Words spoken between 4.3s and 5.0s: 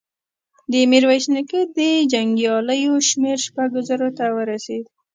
ورسېد.